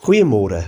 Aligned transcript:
Goeiemôre. 0.00 0.62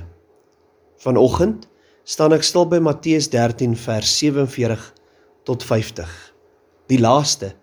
Vanoggend 1.01 1.63
staan 2.05 2.35
ek 2.37 2.43
stil 2.45 2.67
by 2.69 2.83
Matteus 2.85 3.31
13 3.33 3.73
vers 3.81 4.11
47 4.21 4.83
tot 5.49 5.65
50. 5.65 6.11
Die 6.93 6.99
laaste 7.01 7.55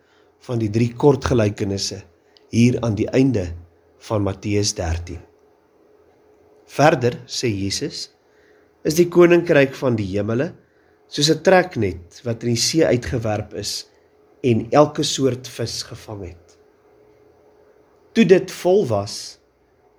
van 0.47 0.58
die 0.58 0.71
drie 0.74 0.90
kort 0.97 1.28
gelykenisse 1.29 2.00
hier 2.50 2.79
aan 2.82 2.97
die 2.97 3.05
einde 3.13 3.44
van 4.02 4.26
Matteus 4.26 4.74
13. 4.79 5.21
Verder 6.74 7.20
sê 7.29 7.53
Jesus 7.53 8.08
is 8.81 8.97
die 8.97 9.06
koninkryk 9.13 9.78
van 9.78 9.99
die 9.99 10.10
hemele 10.15 10.56
soos 11.06 11.29
'n 11.29 11.46
treknet 11.46 12.24
wat 12.26 12.42
in 12.42 12.56
die 12.56 12.63
see 12.65 12.81
uitgewerp 12.81 13.54
is 13.54 13.86
en 14.42 14.65
elke 14.74 15.06
soort 15.06 15.46
vis 15.46 15.83
gevang 15.86 16.34
het. 16.34 16.58
Toe 18.17 18.26
dit 18.26 18.52
vol 18.66 18.88
was, 18.90 19.38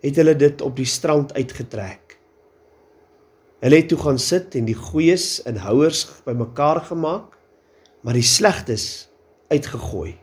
het 0.01 0.17
hulle 0.17 0.37
dit 0.37 0.63
op 0.65 0.77
die 0.77 0.89
strand 0.89 1.35
uitgetrek. 1.35 2.17
Hulle 3.61 3.77
het 3.83 3.91
toe 3.93 3.99
gaan 4.01 4.19
sit 4.19 4.55
en 4.57 4.65
die 4.65 4.77
goeies 4.77 5.43
en 5.49 5.61
houers 5.61 6.07
bymekaar 6.25 6.81
gemaak, 6.89 7.37
maar 8.01 8.17
die 8.17 8.25
slegtes 8.25 9.11
uitgegooi. 9.53 10.15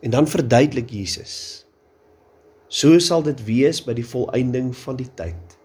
En 0.00 0.14
dan 0.14 0.28
verduidelik 0.30 0.90
Jesus: 0.90 1.66
So 2.68 2.98
sal 2.98 3.24
dit 3.26 3.42
wees 3.44 3.82
by 3.82 3.96
die 3.98 4.06
volëinding 4.06 4.70
van 4.84 4.98
die 5.00 5.08
tyd. 5.18 5.58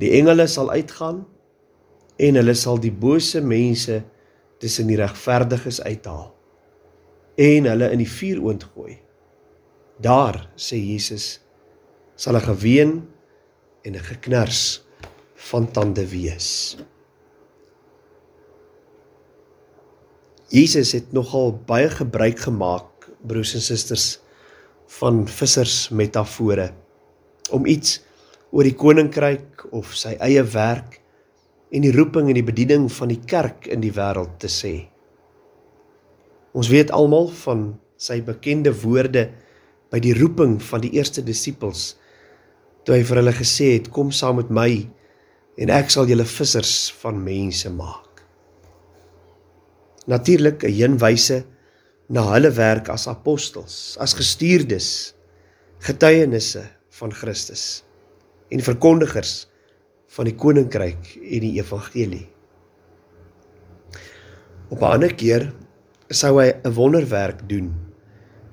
Die 0.00 0.14
engele 0.16 0.46
sal 0.48 0.70
uitgaan 0.72 1.24
en 2.16 2.40
hulle 2.40 2.54
sal 2.56 2.80
die 2.80 2.94
bose 2.94 3.42
mense 3.44 4.00
tussen 4.62 4.88
die 4.88 4.96
regverdiges 4.96 5.82
uithaal 5.82 6.30
en 7.34 7.66
hulle 7.66 7.90
in 7.90 7.98
die 7.98 8.10
vuuroond 8.10 8.64
gooi. 8.74 8.98
Daar, 10.02 10.38
sê 10.54 10.78
Jesus, 10.78 11.43
sal 12.16 12.36
'n 12.36 12.46
geween 12.50 13.08
en 13.82 13.92
'n 13.94 14.06
geknars 14.10 14.82
van 15.34 15.70
tande 15.70 16.06
wees. 16.08 16.76
Jesus 20.48 20.92
het 20.92 21.12
nogal 21.12 21.52
baie 21.66 21.90
gebruik 21.90 22.38
gemaak, 22.38 23.10
broers 23.26 23.54
en 23.54 23.60
susters, 23.60 24.20
van 24.86 25.28
vissers 25.28 25.88
metafore 25.88 26.72
om 27.50 27.66
iets 27.66 28.00
oor 28.50 28.62
die 28.62 28.76
koninkryk 28.78 29.66
of 29.74 29.94
sy 29.98 30.14
eie 30.22 30.42
werk 30.54 31.00
en 31.74 31.82
die 31.82 31.92
roeping 31.92 32.28
en 32.30 32.38
die 32.38 32.46
bediening 32.46 32.86
van 32.92 33.10
die 33.10 33.20
kerk 33.26 33.66
in 33.66 33.82
die 33.82 33.92
wêreld 33.92 34.38
te 34.38 34.50
sê. 34.52 34.86
Ons 36.54 36.70
weet 36.70 36.92
almal 36.94 37.28
van 37.42 37.74
sy 37.98 38.20
bekende 38.22 38.70
woorde 38.84 39.26
by 39.90 39.98
die 39.98 40.14
roeping 40.14 40.60
van 40.62 40.84
die 40.84 40.92
eerste 40.94 41.24
disippels 41.26 41.96
toe 42.84 42.96
hy 42.98 43.04
vir 43.06 43.20
hulle 43.22 43.32
gesê 43.36 43.74
het 43.78 43.90
kom 43.94 44.12
saam 44.12 44.36
met 44.40 44.50
my 44.52 44.70
en 45.60 45.70
ek 45.70 45.92
sal 45.92 46.08
julle 46.10 46.26
vissers 46.28 46.92
van 47.00 47.20
mense 47.24 47.70
maak. 47.70 48.22
Natuurlik 50.06 50.64
'n 50.64 50.72
heenwyse 50.72 51.44
na 52.08 52.22
hulle 52.34 52.50
werk 52.50 52.88
as 52.88 53.08
apostels, 53.08 53.96
as 53.98 54.12
gestuurdes, 54.12 55.14
getuienisse 55.80 56.64
van 56.90 57.12
Christus 57.12 57.84
en 58.50 58.60
verkondigers 58.60 59.46
van 60.14 60.24
die 60.24 60.36
koninkryk 60.36 61.16
en 61.16 61.40
die 61.40 61.56
evangelie. 61.58 62.28
Op 64.70 64.80
'n 64.82 64.92
ander 64.92 65.14
keer 65.14 65.52
sou 66.10 66.40
hy 66.40 66.52
'n 66.52 66.74
wonderwerk 66.74 67.48
doen 67.48 67.72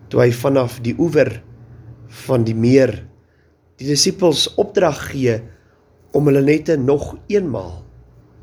toe 0.10 0.22
hy 0.22 0.32
vanaf 0.32 0.80
die 0.84 0.96
oewer 1.00 1.44
van 2.28 2.44
die 2.44 2.56
meer 2.56 3.11
die 3.82 3.90
disippels 3.90 4.46
opdrag 4.62 5.00
gee 5.10 5.40
om 6.14 6.28
hulle 6.30 6.44
nette 6.46 6.76
nog 6.78 7.16
eenmaal 7.32 7.80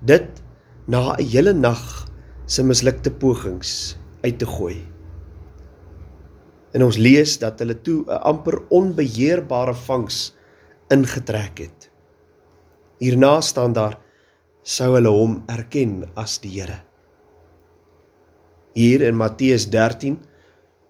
dit 0.03 0.43
na 0.91 1.15
'n 1.15 1.23
hele 1.31 1.53
nag 1.53 2.09
se 2.47 2.63
mislukte 2.63 3.11
pogings 3.11 3.97
uit 4.23 4.39
te 4.39 4.47
gooi. 4.47 4.83
En 6.73 6.83
ons 6.83 6.97
lees 6.97 7.39
dat 7.39 7.59
hulle 7.59 7.77
toe 7.83 8.05
'n 8.07 8.23
amper 8.23 8.59
onbeheerbare 8.69 9.75
vangs 9.75 10.35
ingetrek 10.91 11.59
het. 11.59 11.91
Hierna 12.99 13.41
staan 13.41 13.73
daar 13.73 13.99
sou 14.63 14.95
hulle 14.95 15.09
hom 15.09 15.43
erken 15.47 16.11
as 16.15 16.39
die 16.39 16.61
Here. 16.61 16.81
Hier 18.75 19.01
in 19.03 19.17
Matteus 19.17 19.71
13 19.71 20.19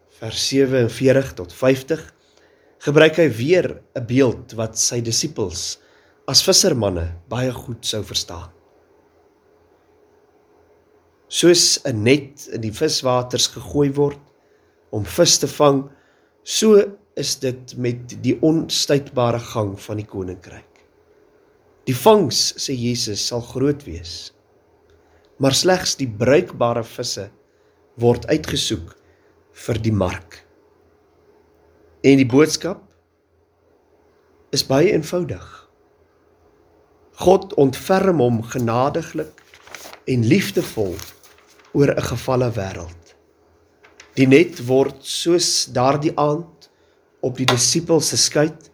vers 0.08 0.48
47 0.48 1.34
tot 1.34 1.52
50 1.52 2.14
gebruik 2.84 3.18
hy 3.18 3.28
weer 3.28 3.82
'n 3.96 4.06
beeld 4.06 4.54
wat 4.54 4.78
sy 4.78 5.00
disippels 5.00 5.78
as 6.28 6.44
vissermanne 6.44 7.06
baie 7.28 7.52
goed 7.52 7.84
sou 7.84 8.02
verstaan. 8.04 8.50
Soos 11.28 11.78
'n 11.84 12.02
net 12.04 12.48
in 12.52 12.60
die 12.60 12.72
viswaters 12.72 13.48
gegooi 13.48 13.90
word 13.94 14.20
om 14.90 15.04
vis 15.04 15.38
te 15.38 15.46
vang, 15.46 15.90
so 16.44 16.80
is 17.16 17.36
dit 17.36 17.76
met 17.76 18.22
die 18.22 18.38
onstuitbare 18.40 19.38
gang 19.38 19.76
van 19.80 19.96
die 19.96 20.06
koninkryk. 20.06 20.64
Die 21.86 21.96
vangs, 21.96 22.54
sê 22.56 22.74
Jesus, 22.76 23.26
sal 23.26 23.40
groot 23.40 23.84
wees. 23.84 24.32
Maar 25.38 25.54
slegs 25.54 25.96
die 25.96 26.08
bruikbare 26.08 26.84
visse 26.84 27.30
word 27.96 28.26
uitgesoek 28.26 28.96
vir 29.52 29.78
die 29.82 29.92
mark. 29.92 30.47
En 32.00 32.20
die 32.20 32.26
boodskap 32.26 32.84
is 34.54 34.62
baie 34.66 34.92
eenvoudig. 34.92 35.46
God 37.18 37.56
ontferm 37.58 38.22
hom 38.22 38.38
genadiglik 38.52 39.42
en 40.06 40.26
liefdevol 40.30 40.94
oor 41.74 41.90
'n 41.90 42.06
gefalle 42.10 42.50
wêreld. 42.54 43.16
Die 44.14 44.26
net 44.26 44.62
word 44.66 45.02
soos 45.02 45.66
daardie 45.74 46.14
aand 46.14 46.70
op 47.20 47.36
die 47.36 47.46
disippels 47.46 48.08
se 48.08 48.16
skuit 48.16 48.70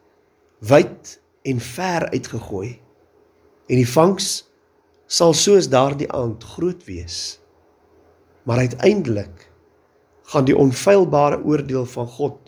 wyd 0.61 1.21
en 1.43 1.61
ver 1.61 2.09
uitgegooi. 2.13 2.81
En 3.69 3.77
die 3.77 3.89
vangs 3.89 4.45
sal 5.07 5.33
soos 5.33 5.69
daardie 5.69 6.13
aand 6.13 6.45
groot 6.45 6.85
wees. 6.85 7.41
Maar 8.45 8.59
uiteindelik 8.59 9.51
gaan 10.23 10.45
die 10.45 10.57
onfeilbare 10.57 11.45
oordeel 11.45 11.87
van 11.87 12.07
God 12.07 12.44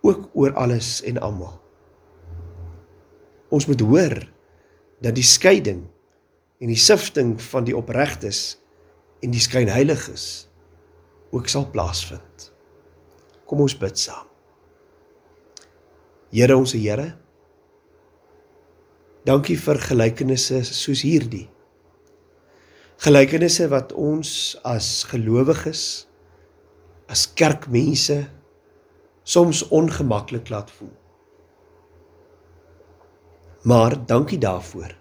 ook 0.00 0.28
oor 0.32 0.54
alles 0.54 1.00
en 1.06 1.20
almal. 1.20 1.56
Ons 3.50 3.66
moet 3.66 3.80
hoor 3.80 4.16
dat 5.02 5.16
die 5.16 5.26
skeiding 5.26 5.84
en 6.60 6.70
die 6.70 6.78
sifting 6.78 7.34
van 7.42 7.66
die 7.66 7.76
opregtes 7.76 8.60
en 9.24 9.32
die 9.34 9.42
skynheiliges 9.42 10.46
ook 11.34 11.48
sal 11.48 11.66
plaasvind. 11.72 12.50
Kom 13.48 13.62
ons 13.64 13.76
bid 13.78 13.98
saam. 13.98 14.26
Here 16.30 16.54
ons 16.54 16.76
Here, 16.76 17.08
dankie 19.26 19.56
vir 19.58 19.80
gelykenisse 19.82 20.62
soos 20.68 21.02
hierdie. 21.02 21.48
Gelykenisse 23.02 23.66
wat 23.72 23.94
ons 23.96 24.54
as 24.66 25.02
gelowiges 25.10 25.82
as 27.10 27.24
kerkmense 27.34 28.20
soms 29.30 29.68
ongemaklik 29.68 30.48
laat 30.48 30.70
voel. 30.70 30.96
Maar 33.62 34.06
dankie 34.06 34.38
daarvoor. 34.38 34.96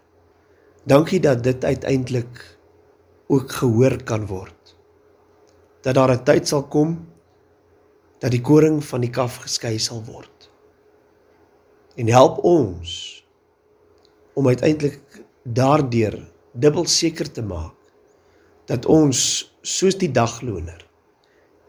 Dankie 0.83 1.19
dat 1.19 1.43
dit 1.43 1.63
uiteindelik 1.63 2.57
ook 3.27 3.51
gehoor 3.51 4.03
kan 4.03 4.25
word. 4.25 4.75
Dat 5.81 5.95
daar 5.95 6.11
'n 6.11 6.23
tyd 6.23 6.47
sal 6.47 6.63
kom 6.67 7.07
dat 8.19 8.31
die 8.31 8.41
koring 8.41 8.83
van 8.83 9.01
die 9.01 9.09
kaf 9.09 9.35
geskei 9.35 9.79
sal 9.79 10.03
word. 10.03 10.51
En 11.95 12.07
help 12.07 12.43
ons 12.43 13.23
om 14.33 14.47
uiteindelik 14.47 15.23
daardeur 15.43 16.31
dubbel 16.51 16.85
seker 16.85 17.31
te 17.31 17.41
maak 17.41 17.75
dat 18.65 18.85
ons 18.85 19.19
soos 19.61 19.97
die 19.97 20.11
dagloner 20.11 20.87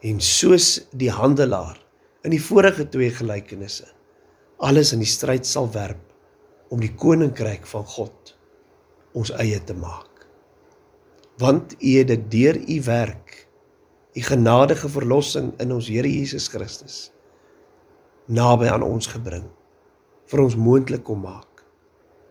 en 0.00 0.20
soos 0.20 0.86
die 0.90 1.10
handelaar 1.10 1.89
in 2.25 2.34
die 2.34 2.43
vorige 2.43 2.84
twee 2.88 3.11
gelykenisse 3.14 3.88
alles 4.61 4.93
in 4.93 5.00
die 5.00 5.08
stryd 5.08 5.49
sal 5.49 5.70
werp 5.72 6.02
om 6.70 6.82
die 6.82 6.93
koninkryk 6.94 7.64
van 7.67 7.87
God 7.88 8.34
ons 9.17 9.32
eie 9.43 9.58
te 9.67 9.75
maak. 9.75 10.26
Want 11.40 11.72
U 11.81 11.94
het 11.96 12.11
dit 12.12 12.26
deur 12.31 12.58
U 12.61 12.76
werk, 12.87 13.32
U 14.14 14.20
genadige 14.22 14.90
verlossing 14.93 15.55
in 15.62 15.72
ons 15.72 15.88
Here 15.88 16.08
Jesus 16.08 16.50
Christus 16.52 17.08
naby 18.31 18.69
aan 18.70 18.84
ons 18.87 19.08
gebring 19.11 19.49
vir 20.31 20.43
ons 20.44 20.55
moontlik 20.55 21.02
kom 21.08 21.25
maak 21.25 21.64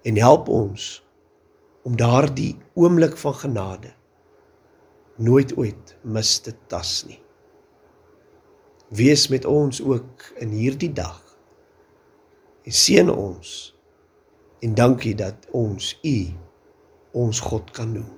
en 0.07 0.19
help 0.21 0.47
ons 0.47 0.85
om 1.83 1.97
daardie 1.99 2.53
oomblik 2.79 3.17
van 3.19 3.35
genade 3.35 3.91
nooit 5.19 5.51
ooit 5.59 5.95
mis 6.03 6.37
te 6.45 6.53
tas 6.71 6.93
nie 7.09 7.19
wees 8.89 9.27
met 9.27 9.45
ons 9.45 9.81
ook 9.81 10.31
in 10.41 10.49
hierdie 10.49 10.93
dag 10.93 11.21
en 12.63 12.73
seën 12.73 13.09
ons 13.09 13.57
En 14.59 14.75
dankie 14.75 15.15
dat 15.15 15.47
ons 15.51 15.99
U 16.03 16.27
ons 17.11 17.39
God 17.39 17.71
kan 17.71 17.91
noem. 17.91 18.13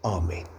Amen. 0.00 0.57